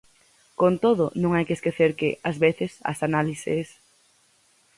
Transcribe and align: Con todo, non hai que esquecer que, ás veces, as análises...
Con 0.61 0.73
todo, 0.83 1.05
non 1.21 1.31
hai 1.33 1.43
que 1.47 1.55
esquecer 1.57 1.91
que, 1.99 2.09
ás 2.29 2.37
veces, 2.45 2.71
as 2.91 2.99
análises... 3.07 3.67